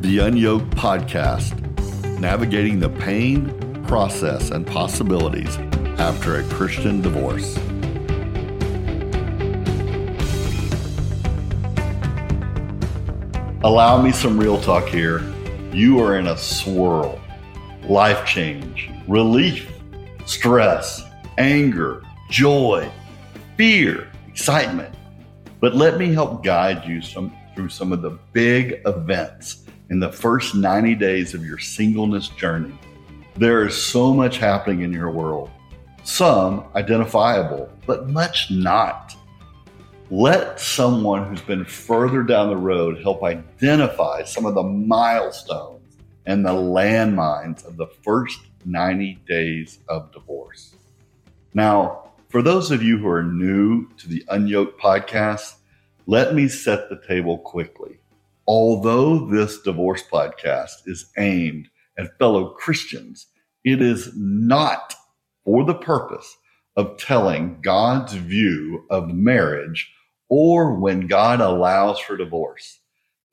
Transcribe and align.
the 0.00 0.16
Unyoked 0.16 0.70
Podcast, 0.70 1.52
navigating 2.18 2.80
the 2.80 2.88
pain, 2.88 3.82
process, 3.86 4.48
and 4.48 4.66
possibilities 4.66 5.58
after 5.98 6.36
a 6.36 6.44
Christian 6.44 7.02
divorce. 7.02 7.54
Allow 13.62 14.00
me 14.00 14.10
some 14.10 14.38
real 14.38 14.58
talk 14.62 14.88
here. 14.88 15.22
You 15.70 16.00
are 16.00 16.16
in 16.18 16.28
a 16.28 16.36
swirl, 16.38 17.20
life 17.86 18.26
change, 18.26 18.90
relief, 19.06 19.70
stress, 20.24 21.02
anger, 21.36 22.02
joy, 22.30 22.90
fear, 23.58 24.10
excitement. 24.28 24.94
But 25.60 25.74
let 25.76 25.98
me 25.98 26.10
help 26.14 26.42
guide 26.42 26.86
you 26.86 27.02
some, 27.02 27.36
through 27.54 27.68
some 27.68 27.92
of 27.92 28.00
the 28.00 28.18
big 28.32 28.80
events 28.86 29.66
in 29.90 29.98
the 29.98 30.10
first 30.10 30.54
90 30.54 30.94
days 30.94 31.34
of 31.34 31.44
your 31.44 31.58
singleness 31.58 32.28
journey. 32.28 32.78
There 33.36 33.66
is 33.66 33.76
so 33.76 34.14
much 34.14 34.38
happening 34.38 34.82
in 34.82 34.92
your 34.92 35.10
world, 35.10 35.50
some 36.04 36.64
identifiable, 36.74 37.70
but 37.86 38.08
much 38.08 38.50
not. 38.50 39.14
Let 40.10 40.58
someone 40.58 41.28
who's 41.28 41.40
been 41.40 41.64
further 41.64 42.22
down 42.22 42.48
the 42.48 42.56
road 42.56 43.00
help 43.02 43.22
identify 43.22 44.24
some 44.24 44.46
of 44.46 44.54
the 44.54 44.62
milestones 44.62 45.96
and 46.26 46.44
the 46.44 46.50
landmines 46.50 47.64
of 47.64 47.76
the 47.76 47.86
first 48.02 48.40
90 48.64 49.20
days 49.26 49.78
of 49.88 50.12
divorce. 50.12 50.74
Now, 51.54 52.10
for 52.28 52.42
those 52.42 52.70
of 52.70 52.82
you 52.82 52.98
who 52.98 53.08
are 53.08 53.22
new 53.22 53.88
to 53.98 54.08
the 54.08 54.24
Unyoked 54.28 54.78
podcast, 54.78 55.56
let 56.06 56.34
me 56.34 56.48
set 56.48 56.88
the 56.88 57.00
table 57.06 57.38
quickly. 57.38 57.99
Although 58.52 59.28
this 59.28 59.60
divorce 59.60 60.02
podcast 60.02 60.82
is 60.86 61.12
aimed 61.16 61.68
at 61.96 62.18
fellow 62.18 62.48
Christians, 62.48 63.28
it 63.62 63.80
is 63.80 64.10
not 64.16 64.92
for 65.44 65.62
the 65.64 65.76
purpose 65.76 66.36
of 66.74 66.98
telling 66.98 67.60
God's 67.62 68.14
view 68.14 68.86
of 68.90 69.06
marriage 69.06 69.92
or 70.28 70.74
when 70.74 71.06
God 71.06 71.40
allows 71.40 72.00
for 72.00 72.16
divorce. 72.16 72.80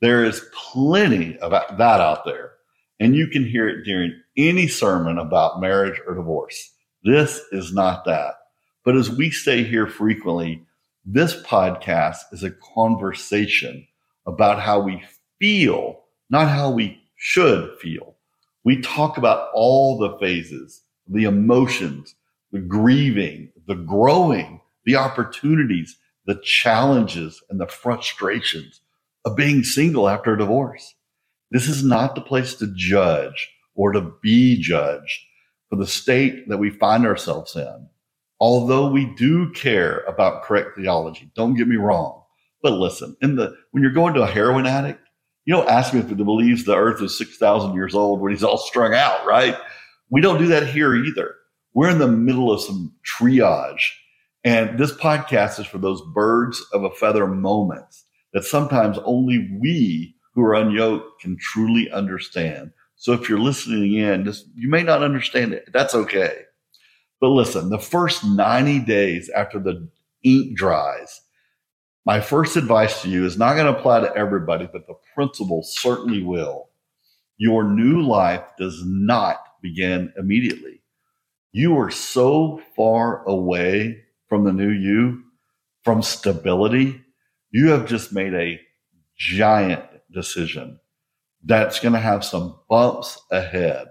There 0.01 0.23
is 0.23 0.45
plenty 0.53 1.35
of 1.39 1.49
that 1.49 1.81
out 1.81 2.23
there, 2.23 2.51
and 2.99 3.15
you 3.15 3.25
can 3.25 3.43
hear 3.43 3.67
it 3.67 3.85
during 3.85 4.21
any 4.37 4.67
sermon 4.67 5.17
about 5.17 5.59
marriage 5.59 5.99
or 6.05 6.13
divorce. 6.13 6.75
This 7.03 7.41
is 7.51 7.73
not 7.73 8.05
that. 8.05 8.35
But 8.85 8.95
as 8.95 9.09
we 9.09 9.31
say 9.31 9.63
here 9.63 9.87
frequently, 9.87 10.61
this 11.05 11.41
podcast 11.41 12.17
is 12.31 12.43
a 12.43 12.51
conversation 12.51 13.87
about 14.27 14.59
how 14.59 14.81
we 14.81 15.01
feel, 15.39 16.01
not 16.29 16.49
how 16.49 16.71
we 16.71 17.01
should 17.15 17.77
feel. 17.79 18.15
We 18.63 18.81
talk 18.81 19.17
about 19.17 19.49
all 19.53 19.97
the 19.97 20.17
phases, 20.19 20.83
the 21.07 21.23
emotions, 21.25 22.15
the 22.51 22.59
grieving, 22.59 23.51
the 23.67 23.75
growing, 23.75 24.61
the 24.85 24.95
opportunities, 24.95 25.97
the 26.25 26.39
challenges, 26.43 27.41
and 27.49 27.59
the 27.59 27.67
frustrations 27.67 28.81
of 29.25 29.35
being 29.35 29.63
single 29.63 30.09
after 30.09 30.33
a 30.33 30.37
divorce. 30.37 30.95
This 31.51 31.67
is 31.67 31.83
not 31.83 32.15
the 32.15 32.21
place 32.21 32.55
to 32.55 32.73
judge 32.75 33.49
or 33.75 33.91
to 33.93 34.13
be 34.21 34.59
judged 34.61 35.21
for 35.69 35.77
the 35.77 35.87
state 35.87 36.49
that 36.49 36.57
we 36.57 36.69
find 36.69 37.05
ourselves 37.05 37.55
in 37.55 37.89
although 38.39 38.89
we 38.89 39.05
do 39.15 39.51
care 39.51 39.99
about 40.01 40.43
correct 40.43 40.77
theology, 40.77 41.31
don't 41.35 41.55
get 41.55 41.67
me 41.67 41.75
wrong. 41.75 42.23
But 42.61 42.73
listen, 42.73 43.15
in 43.21 43.35
the 43.35 43.55
when 43.71 43.83
you're 43.83 43.91
going 43.91 44.13
to 44.15 44.23
a 44.23 44.27
heroin 44.27 44.65
addict, 44.65 45.06
you 45.47 45.55
don't 45.55 45.69
ask 45.69 45.93
him 45.93 46.01
if 46.01 46.09
he 46.09 46.15
believes 46.15 46.65
the 46.65 46.75
earth 46.75 47.01
is 47.01 47.17
6,000 47.17 47.73
years 47.73 47.95
old 47.95 48.19
when 48.19 48.33
he's 48.33 48.43
all 48.43 48.57
strung 48.57 48.93
out, 48.93 49.25
right? 49.25 49.55
We 50.11 50.19
don't 50.19 50.39
do 50.39 50.47
that 50.47 50.67
here 50.67 50.93
either. 50.93 51.35
We're 51.73 51.89
in 51.89 51.99
the 51.99 52.07
middle 52.07 52.51
of 52.51 52.61
some 52.61 52.93
triage. 53.17 53.81
And 54.43 54.77
this 54.77 54.91
podcast 54.91 55.57
is 55.57 55.65
for 55.65 55.77
those 55.77 56.01
birds 56.13 56.61
of 56.73 56.83
a 56.83 56.91
feather 56.91 57.27
moments 57.27 58.03
that 58.33 58.43
sometimes 58.43 58.97
only 59.05 59.49
we 59.61 60.15
who 60.35 60.43
are 60.43 60.53
unyoked 60.53 61.19
can 61.21 61.37
truly 61.39 61.89
understand. 61.91 62.71
So 62.97 63.13
if 63.13 63.29
you're 63.29 63.39
listening 63.39 63.93
in, 63.93 64.25
just, 64.25 64.47
you 64.53 64.69
may 64.69 64.83
not 64.83 65.01
understand 65.01 65.53
it. 65.53 65.69
That's 65.71 65.95
okay. 65.95 66.41
But 67.21 67.29
listen, 67.29 67.69
the 67.69 67.79
first 67.79 68.25
90 68.25 68.79
days 68.79 69.29
after 69.29 69.59
the 69.59 69.89
ink 70.23 70.57
dries, 70.57 71.21
my 72.07 72.21
first 72.21 72.55
advice 72.55 73.01
to 73.01 73.09
you 73.09 73.25
is 73.25 73.37
not 73.37 73.55
going 73.55 73.65
to 73.65 73.77
apply 73.77 73.99
to 73.99 74.15
everybody, 74.15 74.65
but 74.71 74.87
the 74.87 74.95
principle 75.13 75.61
certainly 75.61 76.23
will. 76.23 76.69
Your 77.35 77.65
new 77.65 78.01
life 78.01 78.45
does 78.57 78.81
not 78.85 79.39
begin 79.61 80.13
immediately. 80.17 80.81
You 81.51 81.77
are 81.77 81.91
so 81.91 82.61
far 82.77 83.25
away 83.25 84.05
from 84.29 84.45
the 84.45 84.53
new 84.53 84.69
you, 84.69 85.21
from 85.83 86.01
stability. 86.01 87.01
You 87.51 87.71
have 87.71 87.85
just 87.85 88.13
made 88.13 88.33
a 88.33 88.61
giant 89.17 89.83
decision 90.09 90.79
that's 91.43 91.81
going 91.81 91.91
to 91.93 91.99
have 91.99 92.23
some 92.23 92.57
bumps 92.69 93.21
ahead. 93.31 93.85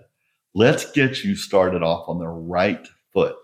Let's 0.54 0.90
get 0.90 1.22
you 1.22 1.36
started 1.36 1.82
off 1.82 2.08
on 2.08 2.18
the 2.18 2.28
right 2.28 2.88
foot 3.12 3.36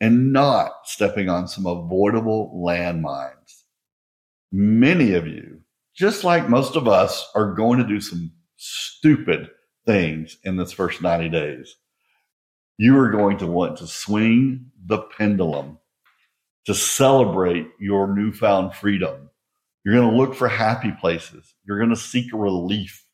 and 0.00 0.32
not 0.32 0.72
stepping 0.86 1.28
on 1.28 1.46
some 1.46 1.66
avoidable 1.66 2.60
landmines. 2.66 3.37
Many 4.52 5.14
of 5.14 5.26
you, 5.26 5.60
just 5.94 6.24
like 6.24 6.48
most 6.48 6.76
of 6.76 6.88
us, 6.88 7.28
are 7.34 7.54
going 7.54 7.78
to 7.78 7.86
do 7.86 8.00
some 8.00 8.32
stupid 8.56 9.50
things 9.86 10.38
in 10.44 10.56
this 10.56 10.72
first 10.72 11.02
90 11.02 11.28
days. 11.28 11.76
You 12.76 12.98
are 12.98 13.10
going 13.10 13.38
to 13.38 13.46
want 13.46 13.76
to 13.78 13.86
swing 13.86 14.70
the 14.86 14.98
pendulum 15.16 15.78
to 16.66 16.74
celebrate 16.74 17.68
your 17.78 18.14
newfound 18.14 18.74
freedom. 18.74 19.30
You're 19.84 19.94
going 19.94 20.10
to 20.10 20.16
look 20.16 20.34
for 20.34 20.48
happy 20.48 20.92
places. 20.92 21.54
You're 21.66 21.78
going 21.78 21.90
to 21.90 21.96
seek 21.96 22.32
relief. 22.32 23.04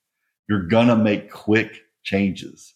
You're 0.48 0.66
going 0.66 0.88
to 0.88 0.96
make 0.96 1.30
quick 1.30 1.80
changes 2.02 2.74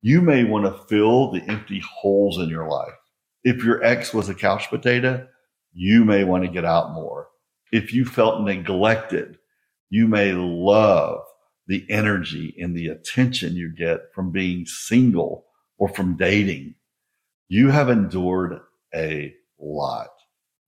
you 0.00 0.20
may 0.20 0.44
want 0.44 0.64
to 0.64 0.84
fill 0.84 1.32
the 1.32 1.42
empty 1.48 1.80
holes 1.80 2.38
in 2.38 2.48
your 2.48 2.68
life. 2.68 2.94
If 3.42 3.64
your 3.64 3.82
ex 3.82 4.14
was 4.14 4.28
a 4.28 4.34
couch 4.34 4.68
potato, 4.68 5.26
you 5.72 6.04
may 6.04 6.24
want 6.24 6.44
to 6.44 6.50
get 6.50 6.64
out 6.64 6.92
more. 6.92 7.28
If 7.72 7.92
you 7.92 8.04
felt 8.04 8.42
neglected, 8.42 9.38
you 9.90 10.06
may 10.08 10.32
love 10.32 11.20
the 11.66 11.84
energy 11.90 12.54
and 12.58 12.74
the 12.76 12.88
attention 12.88 13.56
you 13.56 13.74
get 13.74 14.00
from 14.14 14.32
being 14.32 14.64
single 14.66 15.46
or 15.76 15.88
from 15.88 16.16
dating. 16.16 16.74
You 17.48 17.70
have 17.70 17.90
endured 17.90 18.60
a 18.94 19.34
lot. 19.58 20.08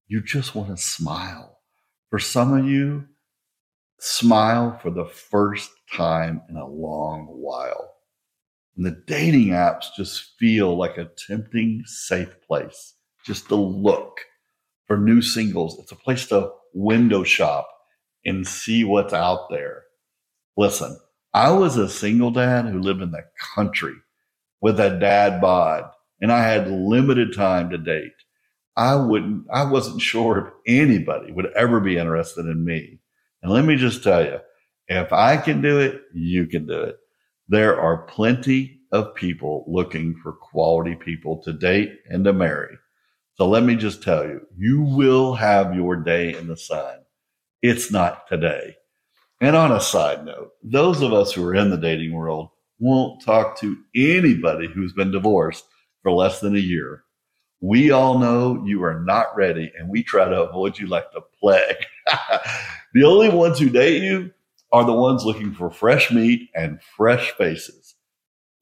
You 0.08 0.22
just 0.22 0.54
want 0.54 0.68
to 0.68 0.76
smile. 0.76 1.58
For 2.10 2.18
some 2.18 2.52
of 2.52 2.66
you, 2.66 3.06
smile 3.98 4.78
for 4.82 4.90
the 4.90 5.06
first 5.06 5.70
time 5.92 6.42
in 6.48 6.56
a 6.56 6.66
long 6.66 7.26
while. 7.26 7.94
And 8.76 8.84
the 8.84 9.02
dating 9.06 9.48
apps 9.48 9.86
just 9.96 10.38
feel 10.38 10.76
like 10.76 10.98
a 10.98 11.10
tempting, 11.26 11.82
safe 11.86 12.34
place 12.46 12.94
just 13.24 13.48
to 13.48 13.54
look 13.54 14.20
for 14.86 14.96
new 14.96 15.22
singles. 15.22 15.78
It's 15.78 15.92
a 15.92 15.96
place 15.96 16.26
to 16.28 16.50
window 16.74 17.22
shop 17.24 17.68
and 18.24 18.46
see 18.46 18.84
what's 18.84 19.12
out 19.12 19.48
there. 19.50 19.84
Listen, 20.56 20.98
I 21.32 21.52
was 21.52 21.76
a 21.76 21.88
single 21.88 22.30
dad 22.30 22.66
who 22.66 22.80
lived 22.80 23.02
in 23.02 23.12
the 23.12 23.24
country 23.54 23.94
with 24.60 24.78
a 24.80 24.98
dad 24.98 25.40
bod, 25.40 25.84
and 26.20 26.30
I 26.32 26.42
had 26.42 26.70
limited 26.70 27.34
time 27.34 27.70
to 27.70 27.78
date. 27.78 28.12
I 28.76 28.96
wouldn't, 28.96 29.46
I 29.52 29.64
wasn't 29.64 30.02
sure 30.02 30.38
if 30.66 30.74
anybody 30.80 31.32
would 31.32 31.46
ever 31.56 31.80
be 31.80 31.96
interested 31.98 32.46
in 32.46 32.64
me. 32.64 33.00
And 33.42 33.52
let 33.52 33.64
me 33.64 33.76
just 33.76 34.02
tell 34.02 34.24
you, 34.24 34.38
if 34.88 35.12
I 35.12 35.36
can 35.36 35.62
do 35.62 35.78
it, 35.78 36.02
you 36.12 36.46
can 36.46 36.66
do 36.66 36.80
it. 36.82 36.96
There 37.48 37.80
are 37.80 38.06
plenty 38.06 38.80
of 38.92 39.14
people 39.14 39.64
looking 39.68 40.16
for 40.22 40.32
quality 40.32 40.94
people 40.94 41.42
to 41.44 41.52
date 41.52 41.92
and 42.08 42.24
to 42.24 42.32
marry. 42.32 42.76
So 43.40 43.48
let 43.48 43.62
me 43.62 43.74
just 43.74 44.02
tell 44.02 44.24
you, 44.24 44.46
you 44.58 44.82
will 44.82 45.32
have 45.32 45.74
your 45.74 45.96
day 45.96 46.36
in 46.36 46.46
the 46.46 46.58
sun. 46.58 46.98
It's 47.62 47.90
not 47.90 48.28
today. 48.28 48.76
And 49.40 49.56
on 49.56 49.72
a 49.72 49.80
side 49.80 50.26
note, 50.26 50.50
those 50.62 51.00
of 51.00 51.14
us 51.14 51.32
who 51.32 51.46
are 51.46 51.54
in 51.54 51.70
the 51.70 51.78
dating 51.78 52.12
world 52.12 52.50
won't 52.80 53.24
talk 53.24 53.58
to 53.60 53.78
anybody 53.96 54.68
who's 54.68 54.92
been 54.92 55.10
divorced 55.10 55.64
for 56.02 56.12
less 56.12 56.40
than 56.40 56.54
a 56.54 56.58
year. 56.58 57.04
We 57.62 57.92
all 57.92 58.18
know 58.18 58.62
you 58.66 58.84
are 58.84 59.00
not 59.00 59.34
ready 59.34 59.72
and 59.78 59.88
we 59.88 60.02
try 60.02 60.26
to 60.26 60.42
avoid 60.42 60.78
you 60.78 60.88
like 60.88 61.10
the 61.14 61.22
plague. 61.40 61.86
the 62.92 63.04
only 63.04 63.30
ones 63.30 63.58
who 63.58 63.70
date 63.70 64.02
you 64.02 64.32
are 64.70 64.84
the 64.84 64.92
ones 64.92 65.24
looking 65.24 65.54
for 65.54 65.70
fresh 65.70 66.10
meat 66.10 66.50
and 66.54 66.78
fresh 66.94 67.30
faces. 67.38 67.94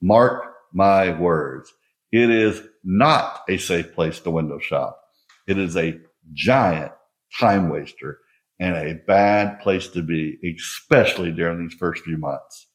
Mark 0.00 0.54
my 0.72 1.18
words. 1.18 1.74
It 2.12 2.30
is 2.30 2.62
not 2.88 3.42
a 3.50 3.58
safe 3.58 3.92
place 3.92 4.18
to 4.20 4.30
window 4.30 4.58
shop. 4.58 4.98
It 5.46 5.58
is 5.58 5.76
a 5.76 6.00
giant 6.32 6.90
time 7.38 7.68
waster 7.68 8.18
and 8.58 8.76
a 8.76 9.00
bad 9.06 9.60
place 9.60 9.88
to 9.88 10.02
be, 10.02 10.38
especially 10.56 11.30
during 11.30 11.60
these 11.60 11.76
first 11.78 12.02
few 12.02 12.16
months. 12.16 12.66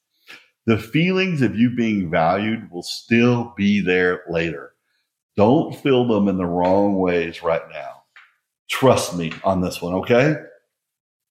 The 0.66 0.78
feelings 0.78 1.42
of 1.42 1.58
you 1.58 1.74
being 1.74 2.10
valued 2.10 2.70
will 2.70 2.84
still 2.84 3.52
be 3.56 3.80
there 3.80 4.22
later. 4.30 4.72
Don't 5.36 5.74
fill 5.74 6.06
them 6.06 6.28
in 6.28 6.36
the 6.36 6.46
wrong 6.46 6.94
ways 6.94 7.42
right 7.42 7.68
now. 7.72 8.04
Trust 8.70 9.16
me 9.16 9.32
on 9.42 9.60
this 9.60 9.82
one, 9.82 9.94
okay? 9.94 10.36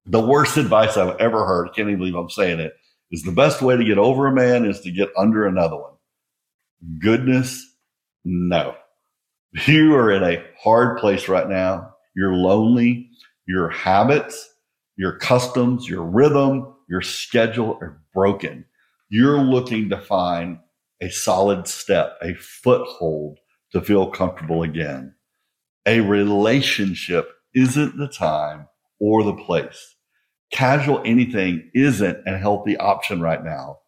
The 0.05 0.19
worst 0.19 0.57
advice 0.57 0.97
I've 0.97 1.17
ever 1.19 1.45
heard, 1.45 1.69
can't 1.73 1.87
even 1.87 1.99
believe 1.99 2.15
I'm 2.15 2.29
saying 2.29 2.59
it, 2.59 2.73
is 3.11 3.23
the 3.23 3.31
best 3.31 3.61
way 3.61 3.77
to 3.77 3.85
get 3.85 3.97
over 3.97 4.27
a 4.27 4.35
man 4.35 4.65
is 4.65 4.81
to 4.81 4.91
get 4.91 5.09
under 5.17 5.47
another 5.47 5.77
one. 5.77 5.93
Goodness, 6.99 7.72
no. 8.25 8.75
You 9.67 9.95
are 9.95 10.11
in 10.11 10.23
a 10.23 10.43
hard 10.61 10.97
place 10.97 11.27
right 11.27 11.47
now. 11.47 11.93
You're 12.15 12.33
lonely. 12.33 13.09
Your 13.47 13.69
habits, 13.69 14.49
your 14.95 15.17
customs, 15.17 15.87
your 15.87 16.03
rhythm, 16.03 16.73
your 16.89 17.01
schedule 17.01 17.77
are 17.81 18.01
broken. 18.13 18.65
You're 19.09 19.41
looking 19.41 19.89
to 19.89 19.99
find 19.99 20.59
a 21.01 21.09
solid 21.09 21.67
step, 21.67 22.17
a 22.21 22.33
foothold 22.35 23.39
to 23.71 23.81
feel 23.81 24.09
comfortable 24.09 24.63
again. 24.63 25.13
A 25.85 25.99
relationship 25.99 27.29
isn't 27.53 27.97
the 27.97 28.07
time 28.07 28.67
or 28.99 29.23
the 29.23 29.35
place. 29.35 29.95
Casual 30.51 31.01
anything 31.03 31.69
isn't 31.73 32.27
a 32.27 32.37
healthy 32.37 32.77
option 32.77 33.21
right 33.21 33.43
now. 33.43 33.79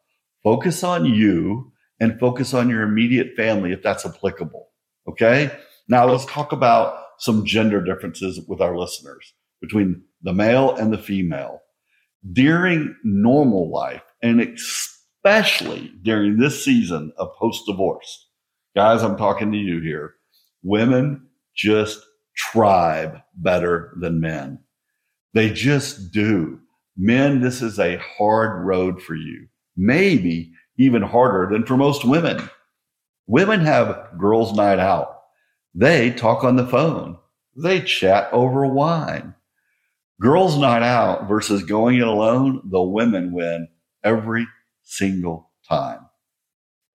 Focus 0.43 0.83
on 0.83 1.05
you 1.05 1.71
and 1.99 2.19
focus 2.19 2.53
on 2.53 2.69
your 2.69 2.81
immediate 2.83 3.35
family 3.35 3.71
if 3.71 3.81
that's 3.81 4.05
applicable. 4.05 4.69
Okay. 5.07 5.51
Now 5.87 6.07
let's 6.07 6.25
talk 6.25 6.51
about 6.51 6.97
some 7.19 7.45
gender 7.45 7.81
differences 7.81 8.39
with 8.47 8.61
our 8.61 8.77
listeners 8.77 9.33
between 9.61 10.03
the 10.21 10.33
male 10.33 10.75
and 10.75 10.91
the 10.91 10.97
female. 10.97 11.61
During 12.31 12.95
normal 13.03 13.71
life, 13.71 14.01
and 14.21 14.41
especially 14.41 15.93
during 16.01 16.37
this 16.37 16.63
season 16.63 17.13
of 17.17 17.35
post 17.37 17.65
divorce, 17.67 18.29
guys, 18.75 19.03
I'm 19.03 19.17
talking 19.17 19.51
to 19.51 19.57
you 19.57 19.79
here. 19.81 20.15
Women 20.63 21.27
just 21.55 22.03
tribe 22.35 23.19
better 23.35 23.93
than 23.99 24.19
men. 24.19 24.59
They 25.33 25.51
just 25.51 26.11
do. 26.11 26.59
Men, 26.97 27.41
this 27.41 27.61
is 27.61 27.77
a 27.77 27.97
hard 27.97 28.65
road 28.65 29.01
for 29.01 29.15
you. 29.15 29.47
Maybe 29.77 30.51
even 30.77 31.01
harder 31.01 31.49
than 31.51 31.65
for 31.65 31.77
most 31.77 32.05
women. 32.05 32.49
Women 33.27 33.61
have 33.61 34.11
girls' 34.17 34.53
night 34.53 34.79
out. 34.79 35.21
They 35.73 36.11
talk 36.11 36.43
on 36.43 36.55
the 36.55 36.67
phone. 36.67 37.17
They 37.55 37.81
chat 37.81 38.31
over 38.31 38.65
wine. 38.65 39.35
Girls' 40.21 40.57
night 40.57 40.83
out 40.83 41.27
versus 41.27 41.63
going 41.63 41.97
it 41.97 42.07
alone, 42.07 42.61
the 42.71 42.81
women 42.81 43.33
win 43.33 43.67
every 44.03 44.47
single 44.83 45.51
time. 45.67 45.99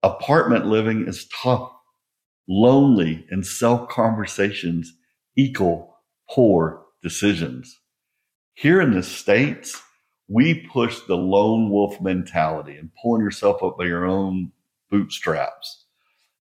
Apartment 0.03 0.65
living 0.65 1.07
is 1.07 1.27
tough, 1.43 1.71
lonely, 2.47 3.25
and 3.29 3.45
self 3.45 3.89
conversations 3.89 4.93
equal 5.37 5.97
poor 6.29 6.83
decisions. 7.03 7.79
Here 8.53 8.81
in 8.81 8.91
the 8.91 9.03
States, 9.03 9.81
we 10.31 10.65
push 10.71 10.99
the 11.01 11.17
lone 11.17 11.69
wolf 11.69 11.99
mentality 11.99 12.77
and 12.77 12.89
pulling 13.01 13.21
yourself 13.21 13.61
up 13.61 13.77
by 13.77 13.83
your 13.83 14.05
own 14.05 14.49
bootstraps. 14.89 15.85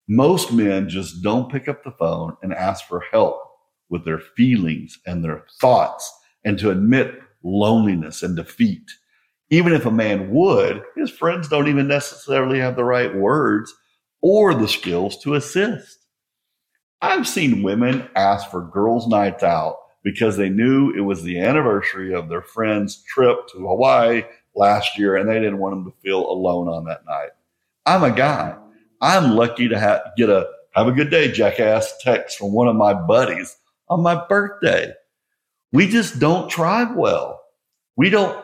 Most 0.08 0.54
men 0.54 0.88
just 0.88 1.24
don't 1.24 1.52
pick 1.52 1.68
up 1.68 1.84
the 1.84 1.92
phone 1.92 2.38
and 2.44 2.54
ask 2.54 2.86
for 2.86 3.04
help 3.12 3.42
with 3.90 4.06
their 4.06 4.20
feelings 4.20 5.00
and 5.08 5.24
their 5.24 5.44
thoughts 5.60 6.12
and 6.46 6.60
to 6.60 6.70
admit 6.70 7.20
loneliness 7.44 8.22
and 8.22 8.36
defeat. 8.36 8.92
Even 9.50 9.74
if 9.74 9.88
a 9.88 9.92
man 9.92 10.30
would, 10.30 10.84
his 10.96 11.10
friends 11.10 11.48
don't 11.48 11.68
even 11.68 11.88
necessarily 11.88 12.60
have 12.60 12.76
the 12.76 12.84
right 12.84 13.16
words 13.16 13.74
or 14.22 14.54
the 14.54 14.68
skills 14.68 15.18
to 15.24 15.34
assist. 15.34 16.06
I've 17.02 17.28
seen 17.28 17.64
women 17.64 18.08
ask 18.16 18.52
for 18.52 18.70
girls' 18.70 19.08
nights 19.08 19.42
out 19.42 19.78
because 20.10 20.38
they 20.38 20.50
knew 20.50 20.92
it 20.92 21.02
was 21.02 21.22
the 21.22 21.40
anniversary 21.40 22.16
of 22.16 22.30
their 22.30 22.42
friend's 22.42 23.04
trip 23.04 23.48
to 23.48 23.60
Hawaii 23.60 24.24
last 24.56 24.98
year 24.98 25.16
and 25.16 25.30
they 25.30 25.36
didn't 25.36 25.60
want 25.60 25.76
them 25.76 25.86
to 25.86 25.98
feel 26.02 26.20
alone 26.32 26.68
on 26.68 26.86
that 26.86 27.06
night. 27.06 27.30
I'm 27.86 28.04
a 28.04 28.12
guy. 28.12 28.58
I'm 29.02 29.36
lucky 29.36 29.68
to 29.68 29.78
have, 29.78 30.02
get 30.18 30.30
a 30.30 30.48
have 30.76 30.88
a 30.88 30.92
good 30.92 31.12
day, 31.12 31.32
jackass 31.32 31.94
text 32.02 32.38
from 32.38 32.54
one 32.54 32.68
of 32.68 32.76
my 32.76 32.94
buddies 32.94 33.56
on 33.88 34.02
my 34.02 34.26
birthday. 34.28 34.94
We 35.72 35.88
just 35.88 36.20
don't 36.20 36.50
tribe 36.50 36.96
well. 36.96 37.42
We 37.96 38.10
don't 38.10 38.44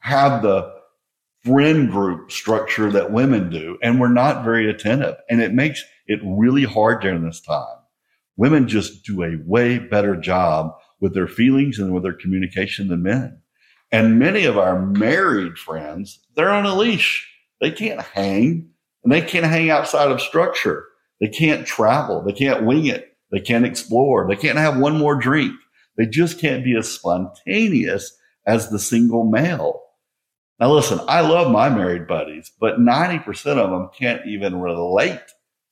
have 0.00 0.42
the 0.42 0.72
friend 1.44 1.90
group 1.90 2.30
structure 2.30 2.90
that 2.92 3.10
women 3.10 3.50
do, 3.50 3.78
and 3.82 4.00
we're 4.00 4.08
not 4.08 4.44
very 4.44 4.70
attentive. 4.70 5.16
And 5.28 5.40
it 5.40 5.52
makes 5.52 5.82
it 6.06 6.20
really 6.22 6.64
hard 6.64 7.02
during 7.02 7.24
this 7.24 7.40
time. 7.40 7.76
Women 8.36 8.68
just 8.68 9.04
do 9.04 9.22
a 9.22 9.38
way 9.44 9.78
better 9.78 10.16
job 10.16 10.74
with 11.02 11.12
their 11.12 11.26
feelings 11.26 11.78
and 11.80 11.92
with 11.92 12.04
their 12.04 12.14
communication 12.14 12.88
than 12.88 13.02
men. 13.02 13.42
And 13.90 14.18
many 14.18 14.44
of 14.44 14.56
our 14.56 14.80
married 14.80 15.58
friends, 15.58 16.20
they're 16.36 16.48
on 16.48 16.64
a 16.64 16.74
leash. 16.74 17.28
They 17.60 17.72
can't 17.72 18.00
hang 18.00 18.70
and 19.02 19.12
they 19.12 19.20
can't 19.20 19.44
hang 19.44 19.68
outside 19.68 20.10
of 20.10 20.20
structure. 20.20 20.86
They 21.20 21.28
can't 21.28 21.66
travel. 21.66 22.22
They 22.22 22.32
can't 22.32 22.64
wing 22.64 22.86
it. 22.86 23.16
They 23.32 23.40
can't 23.40 23.66
explore. 23.66 24.26
They 24.28 24.36
can't 24.36 24.58
have 24.58 24.78
one 24.78 24.96
more 24.96 25.16
drink. 25.16 25.52
They 25.98 26.06
just 26.06 26.38
can't 26.38 26.64
be 26.64 26.76
as 26.76 26.88
spontaneous 26.88 28.16
as 28.46 28.70
the 28.70 28.78
single 28.78 29.24
male. 29.24 29.82
Now, 30.60 30.72
listen, 30.72 31.00
I 31.08 31.22
love 31.22 31.50
my 31.50 31.68
married 31.68 32.06
buddies, 32.06 32.52
but 32.60 32.78
90% 32.78 33.56
of 33.56 33.70
them 33.70 33.90
can't 33.98 34.24
even 34.26 34.60
relate 34.60 35.20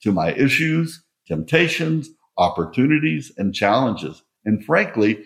to 0.02 0.10
my 0.10 0.32
issues, 0.32 1.04
temptations, 1.26 2.10
opportunities, 2.36 3.32
and 3.36 3.54
challenges. 3.54 4.22
And 4.50 4.64
frankly, 4.64 5.22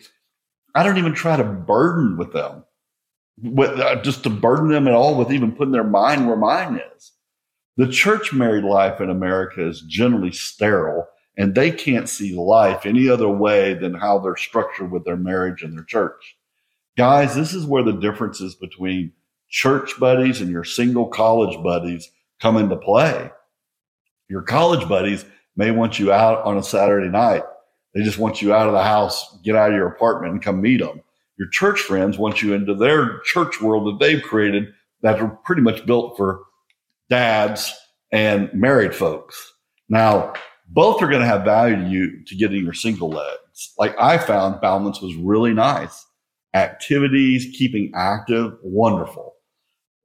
I 0.75 0.83
don't 0.83 0.99
even 0.99 1.15
try 1.15 1.39
to 1.39 1.45
burden 1.45 2.19
with 2.19 2.35
them, 2.35 2.63
with, 3.43 3.71
uh, 3.81 4.03
just 4.03 4.23
to 4.25 4.31
burden 4.31 4.69
them 4.69 4.87
at 4.87 4.93
all 4.93 5.17
with 5.17 5.33
even 5.33 5.53
putting 5.53 5.73
their 5.73 5.83
mind 5.83 6.27
where 6.27 6.37
mine 6.37 6.79
is. 6.95 7.13
The 7.79 7.89
church 7.89 8.35
married 8.35 8.65
life 8.65 9.01
in 9.01 9.09
America 9.09 9.67
is 9.67 9.81
generally 9.81 10.31
sterile, 10.31 11.07
and 11.39 11.55
they 11.55 11.71
can't 11.71 12.07
see 12.07 12.37
life 12.37 12.85
any 12.85 13.09
other 13.09 13.31
way 13.31 13.73
than 13.73 13.95
how 13.95 14.19
they're 14.19 14.37
structured 14.37 14.91
with 14.91 15.07
their 15.07 15.17
marriage 15.17 15.63
and 15.63 15.75
their 15.75 15.85
church. 15.85 16.37
Guys, 16.99 17.35
this 17.35 17.55
is 17.55 17.65
where 17.65 17.83
the 17.83 17.93
differences 17.93 18.55
between 18.55 19.13
church 19.49 19.99
buddies 19.99 20.43
and 20.43 20.51
your 20.51 20.65
single 20.65 21.07
college 21.07 21.61
buddies 21.63 22.11
come 22.41 22.59
into 22.59 22.77
play. 22.77 23.31
Your 24.29 24.43
college 24.43 24.87
buddies 24.87 25.25
may 25.57 25.71
want 25.71 25.99
you 25.99 26.13
out 26.13 26.45
on 26.45 26.59
a 26.59 26.63
Saturday 26.63 27.09
night 27.09 27.45
they 27.95 28.03
just 28.03 28.19
want 28.19 28.43
you 28.43 28.53
out 28.53 28.67
of 28.67 28.73
the 28.73 28.83
house, 28.83 29.39
get 29.45 29.57
out 29.57 29.71
of 29.71 29.77
your 29.77 29.87
apartment 29.87 30.33
and 30.33 30.43
come 30.43 30.61
meet 30.61 30.81
them. 30.81 31.01
Your 31.39 31.49
church 31.49 31.81
friends 31.81 32.19
want 32.19 32.43
you 32.43 32.53
into 32.53 32.75
their 32.75 33.21
church 33.21 33.61
world 33.61 33.87
that 33.87 34.05
they've 34.05 34.23
created 34.23 34.73
that 35.03 35.21
are 35.21 35.29
pretty 35.45 35.63
much 35.63 35.87
built 35.87 36.17
for 36.17 36.43
dads 37.09 37.73
and 38.13 38.53
married 38.53 38.95
folks. 38.95 39.53
Now, 39.89 40.33
both 40.69 41.03
are 41.03 41.09
going 41.09 41.21
to 41.21 41.27
have 41.27 41.45
value 41.45 41.77
to 41.77 41.89
you 41.89 42.25
to 42.25 42.37
getting 42.37 42.65
your 42.65 42.73
single 42.73 43.11
legs. 43.11 43.75
Like 43.79 43.95
I 44.01 44.19
found 44.19 44.61
balance 44.61 45.01
was 45.01 45.15
really 45.17 45.53
nice. 45.53 46.05
Activities, 46.55 47.55
keeping 47.57 47.93
active, 47.95 48.53
wonderful. 48.63 49.35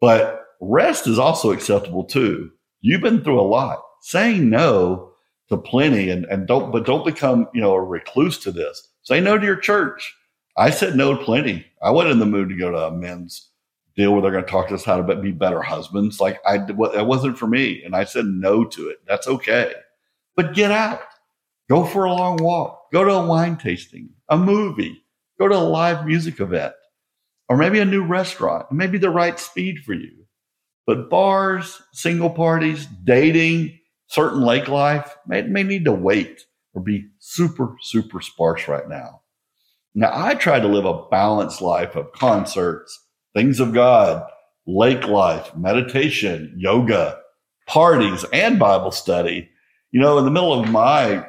But 0.02 0.46
rest 0.60 1.08
is 1.08 1.20
also 1.20 1.52
acceptable 1.52 2.04
too. 2.04 2.52
You've 2.82 3.02
been 3.02 3.24
through 3.24 3.40
a 3.40 3.42
lot. 3.42 3.80
Saying 4.02 4.50
no 4.50 5.09
to 5.50 5.58
plenty 5.58 6.10
and, 6.10 6.26
and 6.26 6.48
don't 6.48 6.72
but 6.72 6.86
don't 6.86 7.06
become 7.06 7.48
you 7.54 7.62
know 7.62 7.74
a 7.74 7.82
recluse 7.82 8.38
to 8.40 8.52
this. 8.52 8.88
Say 9.02 9.20
no 9.20 9.38
to 9.38 9.46
your 9.46 9.56
church. 9.56 10.16
I 10.58 10.70
said 10.70 10.96
no 10.96 11.16
to 11.16 11.24
plenty. 11.24 11.66
I 11.82 11.92
wasn't 11.92 12.14
in 12.14 12.20
the 12.20 12.26
mood 12.26 12.50
to 12.50 12.58
go 12.58 12.72
to 12.72 12.88
a 12.88 12.92
men's 12.92 13.50
deal 13.96 14.12
where 14.12 14.22
they're 14.22 14.32
going 14.32 14.46
to 14.46 14.50
talk 14.50 14.68
to 14.68 14.76
us 14.76 14.84
how 14.84 15.02
to 15.02 15.16
be 15.16 15.32
better 15.32 15.62
husbands. 15.62 16.20
Like 16.20 16.40
i 16.46 16.56
it 16.56 16.76
wasn't 17.06 17.38
for 17.38 17.48
me 17.48 17.84
and 17.84 17.96
i 17.96 18.04
said 18.04 18.26
no 18.26 18.64
to 18.66 18.90
it. 18.90 19.00
That's 19.08 19.28
okay. 19.28 19.74
But 20.36 20.54
get 20.54 20.72
out. 20.72 21.02
Go 21.70 21.86
for 21.86 22.06
a 22.06 22.14
long 22.14 22.38
walk. 22.38 22.92
Go 22.92 23.04
to 23.04 23.12
a 23.12 23.26
wine 23.26 23.58
tasting 23.58 24.10
a 24.30 24.38
movie. 24.38 25.04
Go 25.40 25.48
to 25.48 25.56
a 25.56 25.58
live 25.58 26.06
music 26.06 26.40
event. 26.40 26.74
Or 27.48 27.58
maybe 27.58 27.80
a 27.80 27.86
new 27.86 28.04
restaurant. 28.04 28.72
Maybe 28.72 28.98
the 28.98 29.10
right 29.10 29.40
speed 29.40 29.80
for 29.80 29.94
you. 29.94 30.26
But 30.86 31.10
bars 31.10 31.82
single 31.94 32.30
parties 32.30 32.88
dating 33.04 33.80
certain 34.10 34.42
lake 34.42 34.68
life 34.68 35.16
may, 35.26 35.44
may 35.44 35.64
need 35.64 35.86
to 35.86 35.92
wait 35.92 36.42
or 36.74 36.82
be 36.82 37.06
super, 37.20 37.76
super 37.82 38.22
sparse 38.22 38.68
right 38.68 38.88
now. 38.88 39.22
Now, 39.96 40.12
I 40.14 40.36
try 40.36 40.60
to 40.60 40.68
live 40.68 40.86
a 40.86 41.08
balanced 41.10 41.62
life 41.62 41.96
of 41.96 42.12
concerts, 42.12 43.08
things 43.34 43.60
of 43.60 43.74
God, 43.74 44.24
lake 44.68 45.08
life, 45.08 45.56
meditation, 45.56 46.54
yoga, 46.58 47.20
parties, 47.68 48.26
and 48.32 48.60
Bible 48.60 48.92
study. 48.92 49.50
You 49.92 50.02
know, 50.02 50.18
in 50.20 50.26
the 50.26 50.32
middle 50.32 50.54
of 50.54 50.70
my 50.70 51.26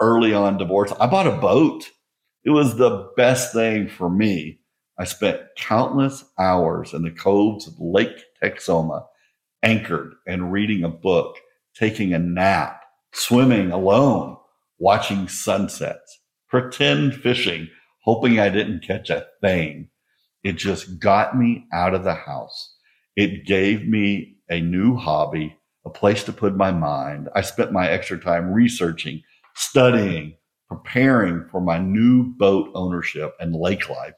early 0.00 0.34
on 0.34 0.58
divorce, 0.58 0.92
I 1.00 1.06
bought 1.06 1.26
a 1.26 1.36
boat. 1.36 1.84
It 2.44 2.50
was 2.50 2.76
the 2.76 3.10
best 3.16 3.54
thing 3.54 3.88
for 3.88 4.10
me. 4.10 4.60
I 4.98 5.04
spent 5.04 5.40
countless 5.56 6.24
hours 6.38 6.92
in 6.92 7.02
the 7.02 7.10
coves 7.10 7.66
of 7.66 7.74
Lake 7.80 8.24
Texoma 8.42 9.04
anchored 9.62 10.14
and 10.26 10.52
reading 10.52 10.84
a 10.84 10.88
book, 10.88 11.36
taking 11.74 12.12
a 12.12 12.18
nap, 12.18 12.82
swimming 13.12 13.70
alone, 13.70 14.36
watching 14.78 15.28
sunsets, 15.28 16.20
pretend 16.48 17.14
fishing, 17.14 17.68
hoping 18.04 18.38
I 18.38 18.48
didn't 18.48 18.86
catch 18.86 19.10
a 19.10 19.26
thing. 19.40 19.88
It 20.42 20.54
just 20.54 21.00
got 21.00 21.36
me 21.36 21.66
out 21.72 21.94
of 21.94 22.04
the 22.04 22.14
house. 22.14 22.76
It 23.16 23.46
gave 23.46 23.86
me 23.86 24.36
a 24.50 24.60
new 24.60 24.96
hobby, 24.96 25.56
a 25.86 25.90
place 25.90 26.24
to 26.24 26.32
put 26.32 26.56
my 26.56 26.70
mind. 26.70 27.28
I 27.34 27.40
spent 27.40 27.72
my 27.72 27.88
extra 27.88 28.18
time 28.18 28.52
researching, 28.52 29.22
studying, 29.54 30.36
preparing 30.68 31.46
for 31.50 31.60
my 31.60 31.78
new 31.78 32.34
boat 32.36 32.70
ownership 32.74 33.34
and 33.40 33.54
lake 33.54 33.88
life. 33.88 34.14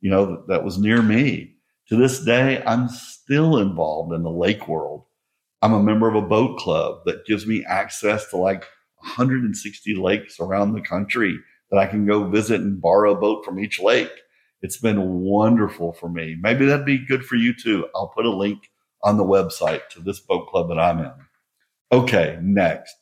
You 0.00 0.10
know, 0.10 0.44
that 0.48 0.64
was 0.64 0.78
near 0.78 1.02
me. 1.02 1.54
To 1.88 1.96
this 1.96 2.20
day, 2.20 2.62
I'm 2.66 2.88
still 2.88 3.58
involved 3.58 4.14
in 4.14 4.22
the 4.22 4.30
lake 4.30 4.68
world. 4.68 5.04
I'm 5.64 5.72
a 5.72 5.82
member 5.82 6.06
of 6.06 6.14
a 6.14 6.20
boat 6.20 6.58
club 6.58 7.06
that 7.06 7.24
gives 7.24 7.46
me 7.46 7.64
access 7.64 8.28
to 8.28 8.36
like 8.36 8.66
160 8.96 9.94
lakes 9.94 10.38
around 10.38 10.74
the 10.74 10.82
country 10.82 11.38
that 11.70 11.78
I 11.78 11.86
can 11.86 12.04
go 12.04 12.28
visit 12.28 12.60
and 12.60 12.82
borrow 12.82 13.12
a 13.14 13.18
boat 13.18 13.46
from 13.46 13.58
each 13.58 13.80
lake. 13.80 14.12
It's 14.60 14.76
been 14.76 15.22
wonderful 15.22 15.94
for 15.94 16.10
me. 16.10 16.36
Maybe 16.38 16.66
that'd 16.66 16.84
be 16.84 16.98
good 16.98 17.24
for 17.24 17.36
you 17.36 17.54
too. 17.54 17.88
I'll 17.94 18.12
put 18.14 18.26
a 18.26 18.30
link 18.30 18.70
on 19.02 19.16
the 19.16 19.24
website 19.24 19.88
to 19.92 20.02
this 20.02 20.20
boat 20.20 20.48
club 20.48 20.68
that 20.68 20.78
I'm 20.78 20.98
in. 20.98 21.12
Okay, 21.90 22.38
next, 22.42 22.94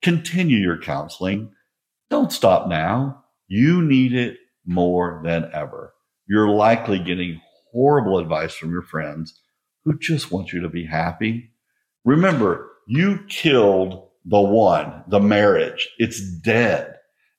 continue 0.00 0.56
your 0.56 0.80
counseling. 0.80 1.52
Don't 2.08 2.32
stop 2.32 2.68
now. 2.68 3.22
You 3.48 3.82
need 3.82 4.14
it 4.14 4.38
more 4.64 5.20
than 5.22 5.50
ever. 5.52 5.92
You're 6.26 6.48
likely 6.48 7.00
getting 7.00 7.42
horrible 7.70 8.18
advice 8.18 8.54
from 8.54 8.72
your 8.72 8.80
friends 8.80 9.38
who 9.84 9.98
just 9.98 10.32
want 10.32 10.54
you 10.54 10.62
to 10.62 10.70
be 10.70 10.86
happy. 10.86 11.50
Remember, 12.04 12.70
you 12.86 13.20
killed 13.28 14.08
the 14.24 14.40
one, 14.40 15.04
the 15.08 15.20
marriage. 15.20 15.88
It's 15.98 16.20
dead. 16.20 16.94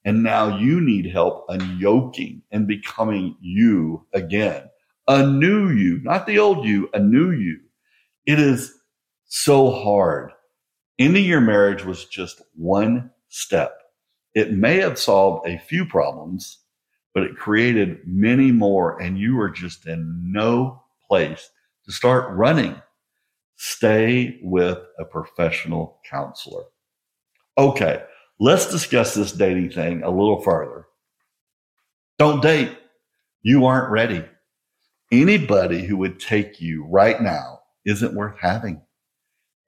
And 0.06 0.24
now 0.24 0.58
you 0.58 0.80
need 0.82 1.12
help 1.12 1.48
unyoking 1.50 2.42
and 2.52 2.68
becoming 2.68 3.36
you 3.42 4.06
again. 4.14 4.64
A 5.08 5.26
new 5.26 5.70
you, 5.70 6.00
not 6.04 6.26
the 6.26 6.40
old 6.40 6.66
you, 6.66 6.90
a 6.94 7.00
new 7.00 7.32
you. 7.32 7.60
It 8.26 8.40
is 8.40 8.74
so 9.26 9.72
hard. 9.72 10.32
Ending 10.98 11.26
your 11.26 11.42
marriage 11.42 11.84
was 11.84 12.06
just 12.06 12.42
one 12.56 13.12
step. 13.28 13.74
It 14.34 14.54
may 14.54 14.78
have 14.78 15.00
solved 15.00 15.48
a 15.48 15.58
few 15.58 15.86
problems, 15.86 16.60
but 17.14 17.24
it 17.24 17.38
created 17.38 18.00
many 18.06 18.52
more, 18.52 19.02
and 19.02 19.18
you 19.18 19.40
are 19.40 19.50
just 19.50 19.88
in 19.88 20.32
no 20.32 20.84
place 21.08 21.50
to 21.86 21.92
start 21.92 22.36
running. 22.36 22.80
Stay 23.62 24.40
with 24.42 24.78
a 24.98 25.04
professional 25.04 26.00
counselor. 26.10 26.64
Okay, 27.58 28.02
let's 28.40 28.72
discuss 28.72 29.14
this 29.14 29.34
dating 29.34 29.70
thing 29.72 30.02
a 30.02 30.10
little 30.10 30.42
further. 30.42 30.88
Don't 32.18 32.42
date. 32.42 32.72
You 33.42 33.66
aren't 33.66 33.92
ready. 33.92 34.24
Anybody 35.12 35.84
who 35.86 35.98
would 35.98 36.22
take 36.22 36.62
you 36.62 36.86
right 36.86 37.22
now 37.22 37.60
isn't 37.86 38.16
worth 38.16 38.38
having. 38.40 38.82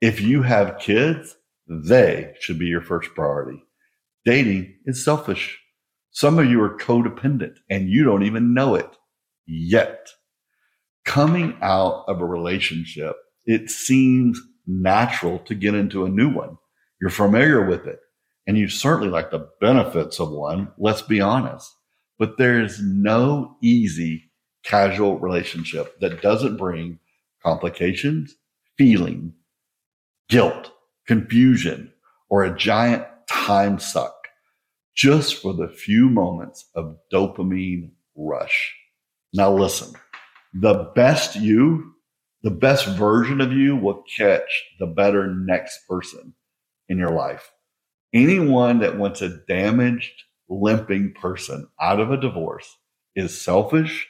If 0.00 0.22
you 0.22 0.40
have 0.40 0.78
kids, 0.78 1.36
they 1.68 2.32
should 2.40 2.58
be 2.58 2.68
your 2.68 2.80
first 2.80 3.10
priority. 3.14 3.62
Dating 4.24 4.74
is 4.86 5.04
selfish. 5.04 5.60
Some 6.12 6.38
of 6.38 6.46
you 6.46 6.62
are 6.62 6.78
codependent 6.78 7.56
and 7.68 7.90
you 7.90 8.04
don't 8.04 8.22
even 8.22 8.54
know 8.54 8.74
it 8.74 8.96
yet. 9.46 10.08
Coming 11.04 11.58
out 11.60 12.04
of 12.08 12.22
a 12.22 12.26
relationship, 12.26 13.16
it 13.46 13.70
seems 13.70 14.40
natural 14.66 15.38
to 15.40 15.54
get 15.54 15.74
into 15.74 16.04
a 16.04 16.10
new 16.10 16.30
one. 16.30 16.58
You're 17.00 17.10
familiar 17.10 17.64
with 17.66 17.86
it 17.86 18.00
and 18.46 18.56
you 18.56 18.68
certainly 18.68 19.08
like 19.08 19.30
the 19.30 19.48
benefits 19.60 20.20
of 20.20 20.30
one. 20.30 20.68
Let's 20.78 21.02
be 21.02 21.20
honest. 21.20 21.70
But 22.18 22.38
there 22.38 22.60
is 22.60 22.80
no 22.80 23.56
easy 23.62 24.30
casual 24.64 25.18
relationship 25.18 25.98
that 26.00 26.22
doesn't 26.22 26.56
bring 26.56 26.98
complications, 27.42 28.34
feeling, 28.78 29.34
guilt, 30.28 30.70
confusion, 31.06 31.92
or 32.30 32.44
a 32.44 32.56
giant 32.56 33.04
time 33.28 33.78
suck 33.78 34.14
just 34.94 35.40
for 35.40 35.54
the 35.54 35.68
few 35.68 36.08
moments 36.08 36.66
of 36.74 36.96
dopamine 37.12 37.90
rush. 38.14 38.74
Now 39.32 39.52
listen, 39.52 39.94
the 40.54 40.92
best 40.94 41.36
you, 41.36 41.91
the 42.42 42.50
best 42.50 42.88
version 42.88 43.40
of 43.40 43.52
you 43.52 43.76
will 43.76 44.04
catch 44.16 44.64
the 44.78 44.86
better 44.86 45.32
next 45.32 45.86
person 45.88 46.34
in 46.88 46.98
your 46.98 47.12
life. 47.12 47.52
Anyone 48.12 48.80
that 48.80 48.98
wants 48.98 49.22
a 49.22 49.38
damaged, 49.48 50.24
limping 50.48 51.14
person 51.14 51.68
out 51.80 52.00
of 52.00 52.10
a 52.10 52.20
divorce 52.20 52.76
is 53.14 53.40
selfish, 53.40 54.08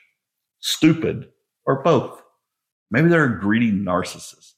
stupid, 0.60 1.28
or 1.66 1.82
both. 1.82 2.22
Maybe 2.90 3.08
they're 3.08 3.36
a 3.36 3.40
greedy 3.40 3.70
narcissist. 3.70 4.52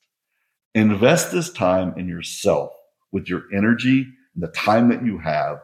Invest 0.74 1.30
this 1.30 1.52
time 1.52 1.94
in 1.96 2.08
yourself 2.08 2.72
with 3.12 3.28
your 3.28 3.42
energy 3.54 4.06
and 4.34 4.42
the 4.42 4.48
time 4.48 4.88
that 4.88 5.04
you 5.04 5.18
have 5.18 5.58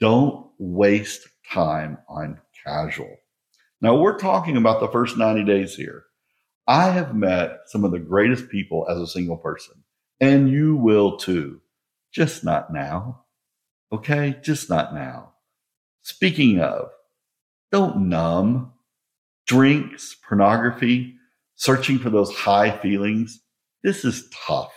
don't 0.00 0.46
waste 0.58 1.28
time 1.52 1.98
on 2.08 2.40
casual. 2.64 3.16
Now, 3.80 3.96
we're 3.96 4.18
talking 4.18 4.56
about 4.56 4.80
the 4.80 4.88
first 4.88 5.18
90 5.18 5.44
days 5.44 5.74
here. 5.74 6.05
I 6.66 6.90
have 6.90 7.14
met 7.14 7.60
some 7.66 7.84
of 7.84 7.92
the 7.92 7.98
greatest 7.98 8.48
people 8.48 8.86
as 8.88 8.98
a 8.98 9.06
single 9.06 9.36
person, 9.36 9.84
and 10.20 10.50
you 10.50 10.76
will 10.76 11.16
too. 11.16 11.60
Just 12.12 12.44
not 12.44 12.72
now. 12.72 13.24
Okay? 13.92 14.36
Just 14.42 14.68
not 14.68 14.94
now. 14.94 15.34
Speaking 16.02 16.60
of, 16.60 16.88
don't 17.70 18.08
numb. 18.08 18.72
Drinks, 19.46 20.16
pornography, 20.28 21.14
searching 21.54 21.98
for 22.00 22.10
those 22.10 22.34
high 22.34 22.76
feelings. 22.78 23.40
This 23.84 24.04
is 24.04 24.28
tough. 24.46 24.72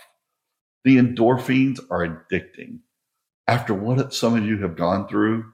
The 0.84 0.96
endorphins 0.96 1.80
are 1.90 2.06
addicting 2.06 2.80
after 3.50 3.74
what 3.74 4.14
some 4.14 4.36
of 4.36 4.46
you 4.46 4.58
have 4.58 4.76
gone 4.76 5.08
through 5.08 5.44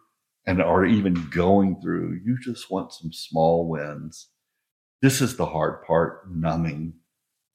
and 0.47 0.61
are 0.61 0.85
even 0.85 1.31
going 1.31 1.81
through, 1.81 2.21
you 2.23 2.37
just 2.43 2.71
want 2.71 2.93
some 2.93 3.11
small 3.11 3.67
wins. 3.67 4.29
This 5.03 5.21
is 5.21 5.37
the 5.37 5.47
hard 5.47 5.83
part 5.83 6.31
numbing. 6.31 6.95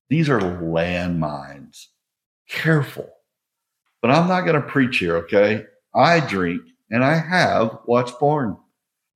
These 0.10 0.30
are 0.30 0.40
landmines. 0.40 1.88
Careful. 2.48 3.10
But 4.02 4.12
I'm 4.12 4.28
not 4.28 4.42
going 4.42 4.62
to 4.62 4.68
preach 4.68 4.98
here, 4.98 5.18
okay? 5.18 5.66
I 5.94 6.20
drink 6.20 6.62
and 6.90 7.04
I 7.04 7.16
have 7.16 7.80
watched 7.86 8.16
porn. 8.16 8.58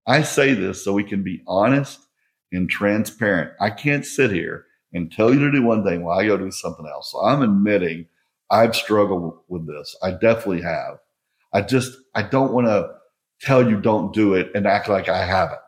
I 0.08 0.22
say 0.22 0.54
this 0.54 0.84
so 0.84 0.94
we 0.94 1.04
can 1.04 1.24
be 1.24 1.44
honest 1.48 2.00
and 2.52 2.70
transparent. 2.70 3.52
I 3.60 3.70
can't 3.70 4.06
sit 4.06 4.32
here 4.32 4.66
and 4.94 5.12
tell 5.12 5.34
you 5.34 5.40
to 5.40 5.52
do 5.52 5.64
one 5.64 5.84
thing 5.84 6.04
while 6.04 6.20
I 6.20 6.26
go 6.26 6.38
do 6.38 6.52
something 6.52 6.86
else. 6.86 7.12
So 7.12 7.22
I'm 7.22 7.42
admitting 7.42 8.08
I've 8.50 8.76
struggled 8.76 9.40
with 9.48 9.68
this. 9.68 9.96
I 10.02 10.12
definitely 10.12 10.62
have. 10.62 11.00
I 11.52 11.62
just, 11.62 11.98
I 12.14 12.22
don't 12.24 12.54
want 12.54 12.68
to 12.68 12.92
tell 13.42 13.68
you 13.68 13.82
don't 13.82 14.14
do 14.14 14.36
it 14.36 14.52
and 14.56 14.68
act 14.68 14.88
like 14.88 15.10
I 15.10 15.26
haven't. 15.26 15.60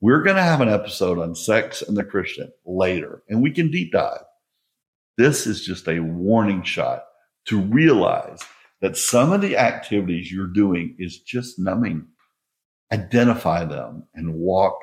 We're 0.00 0.22
going 0.22 0.36
to 0.36 0.42
have 0.42 0.60
an 0.60 0.68
episode 0.68 1.18
on 1.18 1.34
sex 1.34 1.80
and 1.80 1.96
the 1.96 2.04
Christian 2.04 2.52
later, 2.66 3.22
and 3.28 3.42
we 3.42 3.50
can 3.50 3.70
deep 3.70 3.92
dive. 3.92 4.24
This 5.16 5.46
is 5.46 5.64
just 5.64 5.88
a 5.88 6.00
warning 6.00 6.62
shot 6.62 7.04
to 7.46 7.60
realize 7.60 8.40
that 8.82 8.96
some 8.96 9.32
of 9.32 9.40
the 9.40 9.56
activities 9.56 10.30
you're 10.30 10.48
doing 10.48 10.94
is 10.98 11.20
just 11.20 11.58
numbing. 11.58 12.06
Identify 12.92 13.64
them 13.64 14.04
and 14.14 14.34
walk 14.34 14.78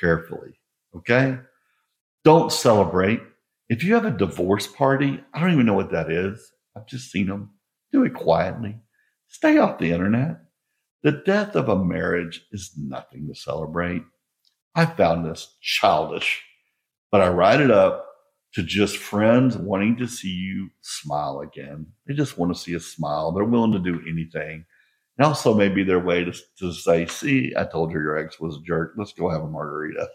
carefully. 0.00 0.58
Okay. 0.96 1.38
Don't 2.24 2.50
celebrate. 2.50 3.20
If 3.68 3.84
you 3.84 3.92
have 3.94 4.06
a 4.06 4.10
divorce 4.10 4.66
party, 4.66 5.22
I 5.34 5.40
don't 5.40 5.52
even 5.52 5.66
know 5.66 5.74
what 5.74 5.92
that 5.92 6.10
is. 6.10 6.52
I've 6.74 6.86
just 6.86 7.10
seen 7.10 7.26
them. 7.26 7.50
Do 7.92 8.04
it 8.04 8.14
quietly. 8.14 8.76
Stay 9.28 9.58
off 9.58 9.78
the 9.78 9.92
internet. 9.92 10.38
The 11.02 11.12
death 11.12 11.54
of 11.54 11.68
a 11.68 11.84
marriage 11.84 12.46
is 12.50 12.72
nothing 12.78 13.28
to 13.28 13.34
celebrate. 13.34 14.02
I 14.74 14.86
found 14.86 15.24
this 15.24 15.56
childish, 15.60 16.42
but 17.10 17.20
I 17.20 17.28
write 17.28 17.60
it 17.60 17.70
up 17.70 18.06
to 18.54 18.62
just 18.62 18.96
friends 18.96 19.56
wanting 19.56 19.96
to 19.96 20.06
see 20.06 20.28
you 20.28 20.70
smile 20.80 21.40
again. 21.40 21.86
They 22.06 22.14
just 22.14 22.38
want 22.38 22.54
to 22.54 22.60
see 22.60 22.74
a 22.74 22.80
smile. 22.80 23.32
They're 23.32 23.44
willing 23.44 23.72
to 23.72 23.78
do 23.78 24.00
anything. 24.08 24.64
And 25.18 25.26
also 25.26 25.54
maybe 25.54 25.84
their 25.84 26.00
way 26.00 26.24
to, 26.24 26.32
to 26.58 26.72
say, 26.72 27.06
see, 27.06 27.52
I 27.56 27.64
told 27.64 27.92
you 27.92 28.00
your 28.00 28.16
ex 28.16 28.40
was 28.40 28.56
a 28.56 28.60
jerk. 28.66 28.94
Let's 28.96 29.12
go 29.12 29.28
have 29.28 29.42
a 29.42 29.48
margarita. 29.48 30.08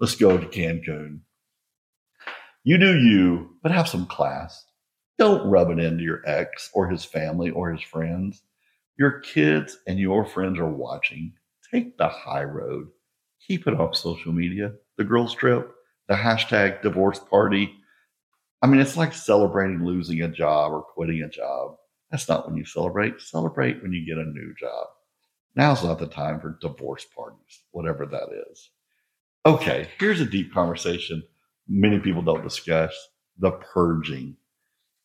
Let's 0.00 0.14
go 0.14 0.36
to 0.36 0.46
Cancun. 0.46 1.20
You 2.64 2.78
do 2.78 2.98
you, 2.98 3.56
but 3.62 3.72
have 3.72 3.88
some 3.88 4.06
class. 4.06 4.64
Don't 5.18 5.48
rub 5.48 5.70
it 5.70 5.78
into 5.78 6.04
your 6.04 6.22
ex 6.26 6.70
or 6.74 6.88
his 6.88 7.04
family 7.04 7.50
or 7.50 7.72
his 7.72 7.82
friends. 7.82 8.42
Your 8.98 9.20
kids 9.20 9.78
and 9.86 9.98
your 9.98 10.26
friends 10.26 10.58
are 10.58 10.70
watching. 10.70 11.32
Take 11.70 11.96
the 11.96 12.08
high 12.08 12.44
road. 12.44 12.88
Keep 13.46 13.66
it 13.66 13.78
off 13.80 13.96
social 13.96 14.32
media. 14.32 14.72
The 14.96 15.04
girls 15.04 15.34
trip, 15.34 15.72
the 16.08 16.14
hashtag 16.14 16.82
divorce 16.82 17.18
party. 17.18 17.74
I 18.62 18.66
mean, 18.66 18.80
it's 18.80 18.96
like 18.96 19.12
celebrating 19.12 19.84
losing 19.84 20.22
a 20.22 20.28
job 20.28 20.72
or 20.72 20.82
quitting 20.82 21.22
a 21.22 21.28
job. 21.28 21.76
That's 22.10 22.28
not 22.28 22.46
when 22.46 22.56
you 22.56 22.64
celebrate. 22.64 23.20
Celebrate 23.20 23.82
when 23.82 23.92
you 23.92 24.06
get 24.06 24.18
a 24.18 24.24
new 24.24 24.54
job. 24.58 24.86
Now's 25.54 25.84
not 25.84 25.98
the 25.98 26.06
time 26.06 26.40
for 26.40 26.58
divorce 26.60 27.04
parties, 27.04 27.62
whatever 27.70 28.06
that 28.06 28.28
is. 28.50 28.70
Okay, 29.44 29.88
here's 29.98 30.20
a 30.20 30.26
deep 30.26 30.52
conversation 30.52 31.22
many 31.68 31.98
people 31.98 32.22
don't 32.22 32.44
discuss 32.44 32.92
the 33.38 33.50
purging. 33.50 34.36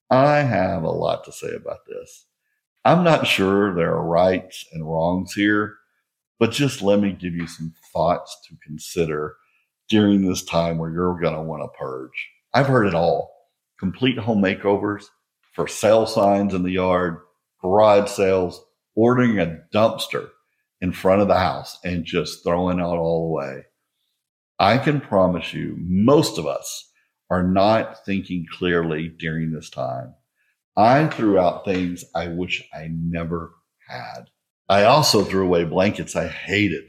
I 0.10 0.38
have 0.38 0.83
a 0.83 0.91
lot 0.91 1.24
to 1.25 1.31
say 1.31 1.53
about 1.53 1.86
this. 1.88 2.25
I'm 2.83 3.03
not 3.03 3.27
sure 3.27 3.74
there 3.74 3.93
are 3.93 4.05
rights 4.05 4.65
and 4.74 4.88
wrongs 4.88 5.33
here, 5.33 5.77
but 6.41 6.50
just 6.50 6.81
let 6.81 7.00
me 7.00 7.12
give 7.12 7.36
you 7.36 7.45
some 7.45 7.71
thoughts 7.93 8.36
to 8.50 8.55
consider 8.65 9.36
during 9.89 10.27
this 10.27 10.43
time 10.43 10.79
where 10.79 10.89
you're 10.89 11.19
going 11.19 11.36
to 11.36 11.41
want 11.43 11.62
to 11.62 11.77
purge. 11.77 12.29
I've 12.51 12.65
heard 12.65 12.88
it 12.88 12.95
all 12.95 13.31
complete 13.79 14.17
home 14.17 14.41
makeovers, 14.41 15.05
for 15.53 15.67
sale 15.67 16.07
signs 16.07 16.55
in 16.55 16.63
the 16.63 16.71
yard, 16.71 17.19
garage 17.62 18.10
sales, 18.10 18.60
ordering 18.95 19.38
a 19.38 19.60
dumpster 19.71 20.29
in 20.81 20.91
front 20.91 21.21
of 21.21 21.27
the 21.27 21.38
house 21.38 21.77
and 21.83 22.05
just 22.05 22.43
throwing 22.43 22.79
out 22.79 22.98
all 22.98 23.27
away. 23.27 23.65
I 24.57 24.79
can 24.79 25.00
promise 25.00 25.53
you, 25.53 25.75
most 25.77 26.39
of 26.39 26.48
us 26.48 26.91
are 27.29 27.43
not 27.43 28.03
thinking 28.03 28.48
clearly 28.51 29.10
during 29.10 29.51
this 29.51 29.69
time. 29.69 30.15
I 30.75 31.05
threw 31.05 31.38
out 31.38 31.65
things 31.65 32.03
I 32.15 32.29
wish 32.29 32.67
I 32.74 32.88
never 32.91 33.53
had. 33.88 34.25
I 34.70 34.84
also 34.84 35.24
threw 35.24 35.46
away 35.46 35.65
blankets 35.65 36.15
I 36.15 36.27
hated, 36.27 36.86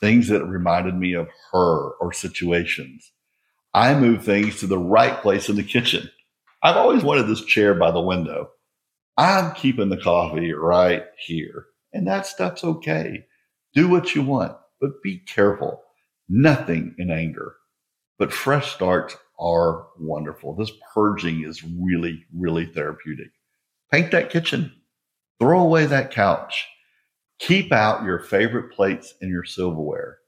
things 0.00 0.28
that 0.28 0.44
reminded 0.44 0.94
me 0.94 1.14
of 1.14 1.28
her 1.52 1.90
or 2.00 2.12
situations. 2.12 3.12
I 3.74 3.94
moved 3.94 4.24
things 4.24 4.60
to 4.60 4.66
the 4.66 4.78
right 4.78 5.20
place 5.20 5.48
in 5.48 5.56
the 5.56 5.62
kitchen. 5.62 6.10
I've 6.62 6.76
always 6.76 7.02
wanted 7.02 7.26
this 7.26 7.44
chair 7.44 7.74
by 7.74 7.90
the 7.90 8.00
window. 8.00 8.50
I'm 9.16 9.54
keeping 9.54 9.88
the 9.88 9.96
coffee 9.96 10.52
right 10.52 11.04
here. 11.18 11.66
And 11.92 12.06
that 12.06 12.26
stuff's 12.26 12.64
okay. 12.64 13.26
Do 13.74 13.88
what 13.88 14.14
you 14.14 14.22
want, 14.22 14.56
but 14.80 15.02
be 15.02 15.18
careful. 15.18 15.82
Nothing 16.28 16.94
in 16.98 17.10
anger. 17.10 17.56
But 18.18 18.32
fresh 18.32 18.74
starts 18.74 19.16
are 19.38 19.86
wonderful. 19.98 20.54
This 20.54 20.72
purging 20.94 21.44
is 21.44 21.62
really, 21.62 22.24
really 22.34 22.66
therapeutic. 22.66 23.28
Paint 23.92 24.10
that 24.12 24.30
kitchen. 24.30 24.72
Throw 25.38 25.60
away 25.60 25.86
that 25.86 26.10
couch. 26.10 26.66
Keep 27.38 27.72
out 27.72 28.04
your 28.04 28.20
favorite 28.20 28.72
plates 28.72 29.14
and 29.20 29.30
your 29.30 29.44
silverware. 29.44 30.18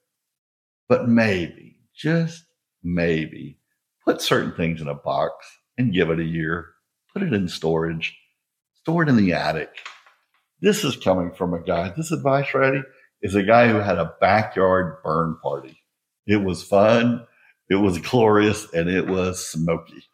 But 0.88 1.08
maybe, 1.08 1.76
just 1.94 2.44
maybe, 2.82 3.58
put 4.04 4.20
certain 4.20 4.52
things 4.52 4.80
in 4.80 4.88
a 4.88 4.94
box 4.94 5.34
and 5.76 5.92
give 5.92 6.10
it 6.10 6.20
a 6.20 6.24
year. 6.24 6.66
Put 7.12 7.22
it 7.22 7.32
in 7.32 7.48
storage. 7.48 8.16
Store 8.74 9.02
it 9.02 9.08
in 9.08 9.16
the 9.16 9.32
attic. 9.32 9.70
This 10.60 10.84
is 10.84 10.96
coming 10.96 11.32
from 11.32 11.54
a 11.54 11.62
guy. 11.62 11.92
This 11.96 12.10
advice, 12.10 12.52
ready, 12.52 12.82
is 13.22 13.34
a 13.34 13.42
guy 13.42 13.68
who 13.68 13.78
had 13.78 13.98
a 13.98 14.14
backyard 14.20 15.02
burn 15.02 15.36
party. 15.42 15.78
It 16.26 16.42
was 16.42 16.62
fun. 16.62 17.26
It 17.70 17.76
was 17.76 17.98
glorious 17.98 18.72
and 18.72 18.88
it 18.88 19.06
was 19.06 19.46
smoky. 19.46 20.04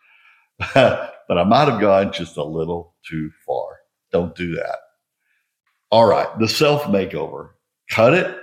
but 0.74 1.14
I 1.28 1.44
might 1.44 1.68
have 1.68 1.80
gone 1.80 2.12
just 2.12 2.36
a 2.36 2.44
little 2.44 2.94
too 3.08 3.30
far. 3.46 3.78
Don't 4.12 4.34
do 4.34 4.54
that. 4.56 4.78
All 5.94 6.06
right. 6.06 6.26
The 6.40 6.48
self 6.48 6.82
makeover. 6.86 7.50
Cut 7.88 8.14
it, 8.14 8.36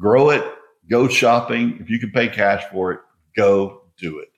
grow 0.00 0.30
it, 0.30 0.42
go 0.90 1.06
shopping. 1.06 1.78
If 1.80 1.88
you 1.88 2.00
can 2.00 2.10
pay 2.10 2.26
cash 2.26 2.64
for 2.72 2.90
it, 2.90 3.00
go 3.36 3.82
do 3.98 4.18
it. 4.18 4.30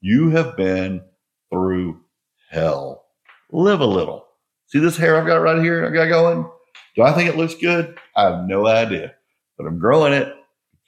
You 0.00 0.30
have 0.30 0.56
been 0.56 1.00
through 1.48 2.00
hell. 2.50 3.04
Live 3.52 3.78
a 3.78 3.86
little. 3.86 4.26
See 4.66 4.80
this 4.80 4.96
hair 4.96 5.16
I've 5.16 5.28
got 5.28 5.42
right 5.42 5.62
here? 5.62 5.86
I 5.86 5.90
got 5.90 6.08
going. 6.08 6.50
Do 6.96 7.02
I 7.02 7.12
think 7.12 7.28
it 7.28 7.36
looks 7.36 7.54
good? 7.54 7.96
I 8.16 8.24
have 8.24 8.48
no 8.48 8.66
idea, 8.66 9.14
but 9.56 9.68
I'm 9.68 9.78
growing 9.78 10.12
it 10.12 10.34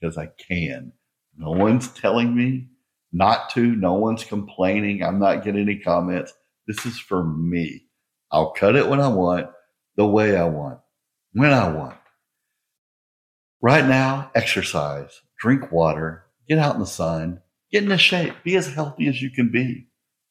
because 0.01 0.19
I 0.19 0.31
can. 0.49 0.93
No 1.39 1.53
one's 1.53 1.87
telling 1.93 2.35
me 2.35 2.67
not 3.13 3.51
to. 3.51 3.77
No 3.77 3.93
one's 3.95 4.25
complaining. 4.25 5.05
I'm 5.05 5.21
not 5.21 5.45
getting 5.45 5.63
any 5.63 5.79
comments. 5.79 6.33
This 6.67 6.85
is 6.85 6.99
for 6.99 7.23
me. 7.23 7.87
I'll 8.33 8.51
cut 8.51 8.75
it 8.75 8.89
when 8.89 9.01
I 9.01 9.07
want, 9.07 9.49
the 9.95 10.07
way 10.07 10.37
I 10.37 10.47
want, 10.47 10.81
when 11.35 11.53
I 11.53 11.69
want. 11.69 11.97
Right 13.61 13.85
now, 13.85 14.31
exercise, 14.35 15.21
drink 15.39 15.73
water, 15.73 16.25
get 16.49 16.59
out 16.59 16.75
in 16.75 16.81
the 16.81 16.87
sun, 16.87 17.41
get 17.73 17.83
into 17.83 17.99
shape, 17.99 18.35
be 18.45 18.57
as 18.57 18.73
healthy 18.73 19.09
as 19.09 19.21
you 19.21 19.31
can 19.31 19.51
be. 19.51 19.89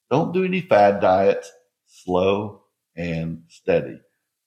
Don't 0.09 0.33
do 0.33 0.43
any 0.43 0.61
fad 0.61 1.01
diets, 1.01 1.51
slow 1.87 2.63
and 2.95 3.43
steady. 3.49 3.99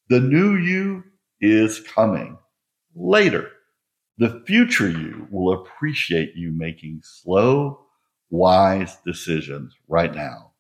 The 0.09 0.21
new 0.21 0.57
you 0.57 1.05
is 1.41 1.81
coming 1.81 2.39
later. 2.95 3.51
The 4.19 4.43
future 4.47 4.89
you 4.89 5.27
will 5.31 5.53
appreciate 5.53 6.37
you 6.37 6.53
making 6.53 7.01
slow, 7.03 7.81
wise 8.31 8.97
decisions 9.05 9.75
right 9.89 10.15
now. 10.15 10.53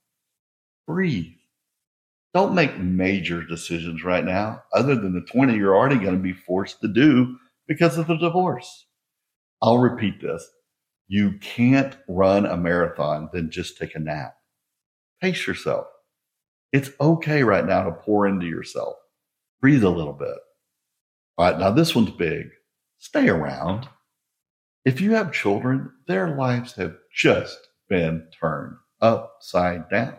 Breathe. 0.87 1.32
Don't 2.37 2.55
make 2.55 2.79
major 2.79 3.42
decisions 3.42 4.05
right 4.05 4.22
now, 4.22 4.62
other 4.75 4.94
than 4.94 5.14
the 5.14 5.22
20 5.22 5.55
you're 5.55 5.75
already 5.75 5.96
going 5.96 6.18
to 6.18 6.22
be 6.22 6.35
forced 6.35 6.83
to 6.83 6.87
do 6.87 7.35
because 7.66 7.96
of 7.96 8.09
the 8.09 8.16
divorce. 8.18 8.88
I'll 9.62 9.79
repeat 9.79 10.20
this. 10.20 10.46
You 11.09 11.38
can't 11.38 11.96
run 12.07 12.44
a 12.44 12.59
marathon, 12.59 13.31
then 13.33 13.49
just 13.49 13.79
take 13.79 13.94
a 13.94 14.01
nap. 14.01 14.37
Pace 15.22 15.46
yourself. 15.46 15.87
It's 16.75 16.90
okay 17.01 17.42
right 17.42 17.64
now 17.64 17.85
to 17.85 17.92
pour 17.92 18.27
into 18.27 18.44
yourself. 18.44 18.96
Breathe 19.62 19.85
a 19.85 19.88
little 19.88 20.12
bit. 20.12 20.37
All 21.38 21.51
right, 21.51 21.59
now 21.59 21.70
this 21.70 21.94
one's 21.94 22.11
big 22.11 22.51
stay 22.99 23.31
around. 23.31 23.88
If 24.85 25.01
you 25.01 25.14
have 25.14 25.33
children, 25.33 25.90
their 26.07 26.37
lives 26.37 26.75
have 26.75 26.99
just 27.11 27.57
been 27.88 28.29
turned 28.38 28.77
upside 29.01 29.88
down, 29.88 30.16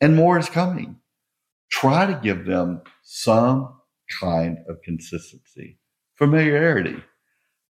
and 0.00 0.16
more 0.16 0.36
is 0.36 0.48
coming. 0.48 0.96
Try 1.80 2.06
to 2.06 2.20
give 2.22 2.46
them 2.46 2.82
some 3.02 3.80
kind 4.20 4.58
of 4.68 4.80
consistency, 4.84 5.80
familiarity. 6.14 7.02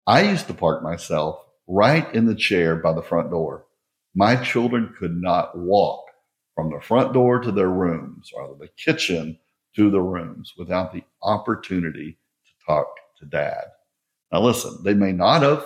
I 0.08 0.22
used 0.22 0.48
to 0.48 0.54
park 0.54 0.82
myself 0.82 1.38
right 1.68 2.12
in 2.12 2.26
the 2.26 2.34
chair 2.34 2.74
by 2.74 2.94
the 2.94 3.02
front 3.02 3.30
door. 3.30 3.66
My 4.12 4.34
children 4.34 4.92
could 4.98 5.14
not 5.14 5.56
walk 5.56 6.02
from 6.56 6.70
the 6.70 6.80
front 6.80 7.12
door 7.12 7.38
to 7.38 7.52
their 7.52 7.70
rooms 7.70 8.32
or 8.34 8.56
the 8.58 8.68
kitchen 8.76 9.38
to 9.76 9.88
the 9.88 10.02
rooms 10.02 10.52
without 10.58 10.92
the 10.92 11.04
opportunity 11.22 12.18
to 12.44 12.66
talk 12.66 12.88
to 13.20 13.26
dad. 13.26 13.66
Now, 14.32 14.40
listen, 14.40 14.78
they 14.82 14.94
may 14.94 15.12
not 15.12 15.42
have, 15.42 15.64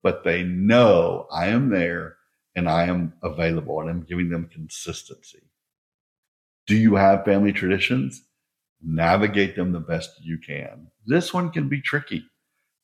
but 0.00 0.22
they 0.22 0.44
know 0.44 1.26
I 1.32 1.48
am 1.48 1.70
there 1.70 2.18
and 2.54 2.68
I 2.68 2.84
am 2.84 3.14
available 3.24 3.80
and 3.80 3.90
I'm 3.90 4.04
giving 4.04 4.30
them 4.30 4.48
consistency. 4.52 5.42
Do 6.66 6.76
you 6.76 6.94
have 6.94 7.24
family 7.24 7.52
traditions? 7.52 8.22
Navigate 8.82 9.56
them 9.56 9.72
the 9.72 9.80
best 9.80 10.10
you 10.22 10.38
can. 10.38 10.88
This 11.06 11.34
one 11.34 11.50
can 11.50 11.68
be 11.68 11.80
tricky. 11.80 12.24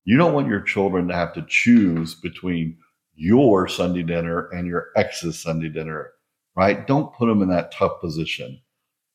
You 0.04 0.16
don't 0.16 0.34
want 0.34 0.48
your 0.48 0.60
children 0.60 1.08
to 1.08 1.14
have 1.14 1.32
to 1.34 1.44
choose 1.48 2.14
between 2.14 2.78
your 3.14 3.68
Sunday 3.68 4.02
dinner 4.02 4.48
and 4.48 4.66
your 4.66 4.88
ex's 4.96 5.42
Sunday 5.42 5.68
dinner, 5.68 6.10
right? 6.56 6.86
Don't 6.86 7.14
put 7.14 7.26
them 7.26 7.42
in 7.42 7.48
that 7.48 7.72
tough 7.72 8.00
position. 8.00 8.60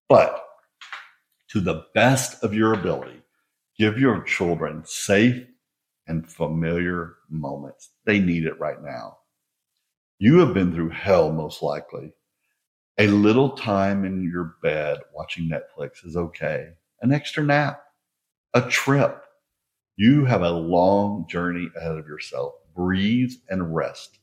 But 0.09 0.43
to 1.49 1.59
the 1.59 1.85
best 1.93 2.43
of 2.43 2.53
your 2.53 2.73
ability, 2.73 3.21
give 3.77 3.99
your 3.99 4.21
children 4.23 4.83
safe 4.85 5.45
and 6.07 6.29
familiar 6.29 7.15
moments. 7.29 7.91
They 8.05 8.19
need 8.19 8.45
it 8.45 8.59
right 8.59 8.81
now. 8.81 9.17
You 10.19 10.39
have 10.39 10.53
been 10.53 10.73
through 10.73 10.89
hell, 10.89 11.31
most 11.31 11.61
likely. 11.61 12.13
A 12.97 13.07
little 13.07 13.49
time 13.49 14.05
in 14.05 14.23
your 14.23 14.55
bed 14.63 14.99
watching 15.13 15.49
Netflix 15.49 16.05
is 16.05 16.15
okay. 16.15 16.69
An 17.01 17.11
extra 17.11 17.43
nap, 17.43 17.83
a 18.53 18.61
trip. 18.61 19.21
You 19.97 20.23
have 20.23 20.43
a 20.43 20.49
long 20.49 21.27
journey 21.27 21.69
ahead 21.75 21.97
of 21.97 22.07
yourself. 22.07 22.53
Breathe 22.73 23.33
and 23.49 23.75
rest. 23.75 24.19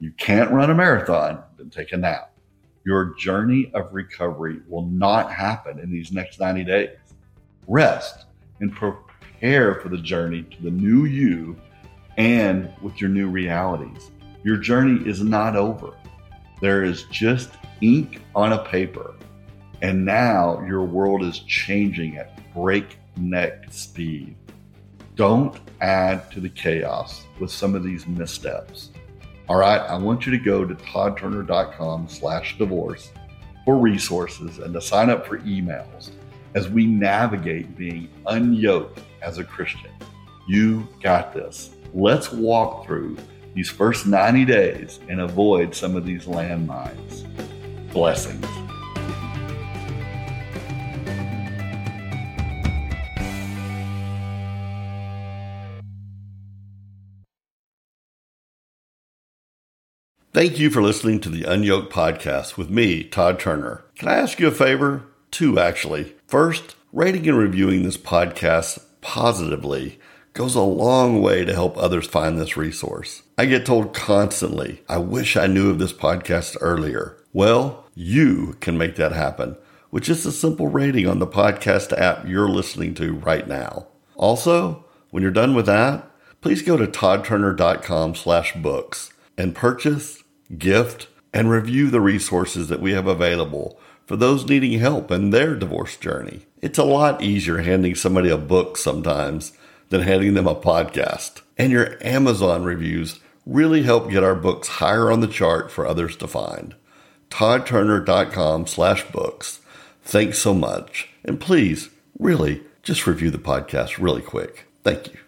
You 0.00 0.10
can't 0.18 0.50
run 0.50 0.70
a 0.70 0.74
marathon, 0.74 1.44
then 1.56 1.70
take 1.70 1.92
a 1.92 1.96
nap. 1.96 2.36
Your 2.84 3.14
journey 3.14 3.70
of 3.74 3.94
recovery 3.94 4.60
will 4.66 4.86
not 4.86 5.32
happen 5.32 5.78
in 5.78 5.92
these 5.92 6.10
next 6.10 6.40
90 6.40 6.64
days. 6.64 6.98
Rest 7.68 8.26
and 8.58 8.74
prepare 8.74 9.76
for 9.76 9.88
the 9.88 9.98
journey 9.98 10.42
to 10.42 10.62
the 10.64 10.70
new 10.72 11.04
you 11.04 11.56
and 12.16 12.72
with 12.82 13.00
your 13.00 13.10
new 13.10 13.28
realities. 13.28 14.10
Your 14.42 14.56
journey 14.56 15.08
is 15.08 15.22
not 15.22 15.54
over. 15.54 15.94
There 16.64 16.82
is 16.82 17.02
just 17.10 17.50
ink 17.82 18.22
on 18.34 18.54
a 18.54 18.64
paper. 18.64 19.16
And 19.82 20.02
now 20.02 20.64
your 20.66 20.82
world 20.82 21.22
is 21.22 21.40
changing 21.40 22.16
at 22.16 22.40
breakneck 22.54 23.70
speed. 23.70 24.34
Don't 25.14 25.60
add 25.82 26.30
to 26.30 26.40
the 26.40 26.48
chaos 26.48 27.26
with 27.38 27.50
some 27.50 27.74
of 27.74 27.84
these 27.84 28.06
missteps. 28.06 28.92
All 29.46 29.56
right, 29.56 29.82
I 29.82 29.98
want 29.98 30.24
you 30.24 30.32
to 30.32 30.42
go 30.42 30.64
to 30.64 30.74
toddturner.com 30.74 32.08
slash 32.08 32.56
divorce 32.56 33.10
for 33.66 33.76
resources 33.76 34.56
and 34.56 34.72
to 34.72 34.80
sign 34.80 35.10
up 35.10 35.26
for 35.26 35.40
emails 35.40 36.12
as 36.54 36.70
we 36.70 36.86
navigate 36.86 37.76
being 37.76 38.08
unyoked 38.24 39.00
as 39.20 39.36
a 39.36 39.44
Christian. 39.44 39.92
You 40.48 40.88
got 41.02 41.34
this. 41.34 41.74
Let's 41.92 42.32
walk 42.32 42.86
through 42.86 43.18
these 43.54 43.70
first 43.70 44.06
90 44.06 44.44
days 44.44 45.00
and 45.08 45.20
avoid 45.20 45.74
some 45.74 45.96
of 45.96 46.04
these 46.04 46.26
landmines. 46.26 47.24
Blessings. 47.92 48.44
Thank 60.34 60.58
you 60.58 60.68
for 60.68 60.82
listening 60.82 61.20
to 61.20 61.28
the 61.28 61.42
Unyoked 61.42 61.90
Podcast 61.90 62.56
with 62.56 62.68
me, 62.68 63.04
Todd 63.04 63.38
Turner. 63.38 63.84
Can 63.94 64.08
I 64.08 64.14
ask 64.14 64.40
you 64.40 64.48
a 64.48 64.50
favor? 64.50 65.04
Two, 65.30 65.60
actually. 65.60 66.16
First, 66.26 66.74
rating 66.92 67.28
and 67.28 67.38
reviewing 67.38 67.84
this 67.84 67.96
podcast 67.96 68.82
positively 69.00 70.00
goes 70.34 70.54
a 70.54 70.60
long 70.60 71.22
way 71.22 71.44
to 71.44 71.54
help 71.54 71.78
others 71.78 72.06
find 72.06 72.38
this 72.38 72.56
resource. 72.56 73.22
I 73.38 73.46
get 73.46 73.64
told 73.64 73.94
constantly, 73.94 74.82
I 74.88 74.98
wish 74.98 75.36
I 75.36 75.46
knew 75.46 75.70
of 75.70 75.78
this 75.78 75.92
podcast 75.92 76.56
earlier. 76.60 77.16
Well, 77.32 77.86
you 77.94 78.56
can 78.60 78.76
make 78.76 78.96
that 78.96 79.12
happen 79.12 79.56
with 79.90 80.02
just 80.02 80.26
a 80.26 80.32
simple 80.32 80.68
rating 80.68 81.06
on 81.06 81.20
the 81.20 81.26
podcast 81.26 81.96
app 81.98 82.28
you're 82.28 82.48
listening 82.48 82.94
to 82.94 83.14
right 83.14 83.48
now. 83.48 83.86
Also, 84.16 84.84
when 85.10 85.22
you're 85.22 85.32
done 85.32 85.54
with 85.54 85.66
that, 85.66 86.10
please 86.40 86.62
go 86.62 86.76
to 86.76 86.86
toddturner.com 86.86 88.14
slash 88.14 88.54
books 88.54 89.12
and 89.38 89.54
purchase 89.54 90.22
gift, 90.58 91.08
and 91.32 91.50
review 91.50 91.90
the 91.90 92.00
resources 92.00 92.68
that 92.68 92.80
we 92.80 92.92
have 92.92 93.06
available 93.06 93.78
for 94.06 94.16
those 94.16 94.46
needing 94.46 94.78
help 94.78 95.10
in 95.10 95.30
their 95.30 95.56
divorce 95.56 95.96
journey. 95.96 96.46
It's 96.60 96.78
a 96.78 96.84
lot 96.84 97.22
easier 97.22 97.58
handing 97.58 97.94
somebody 97.94 98.30
a 98.30 98.36
book 98.36 98.76
sometimes 98.76 99.52
than 99.88 100.02
handing 100.02 100.34
them 100.34 100.46
a 100.46 100.54
podcast. 100.54 101.42
And 101.56 101.72
your 101.72 101.96
Amazon 102.00 102.64
reviews 102.64 103.20
really 103.46 103.82
help 103.82 104.10
get 104.10 104.24
our 104.24 104.34
books 104.34 104.68
higher 104.68 105.10
on 105.10 105.20
the 105.20 105.26
chart 105.26 105.70
for 105.70 105.86
others 105.86 106.16
to 106.16 106.26
find. 106.26 106.74
ToddTurner.com 107.30 108.66
slash 108.66 109.04
books. 109.10 109.60
Thanks 110.02 110.38
so 110.38 110.54
much. 110.54 111.08
And 111.24 111.40
please, 111.40 111.90
really, 112.18 112.62
just 112.82 113.06
review 113.06 113.30
the 113.30 113.38
podcast 113.38 113.98
really 113.98 114.22
quick. 114.22 114.66
Thank 114.82 115.12
you. 115.12 115.23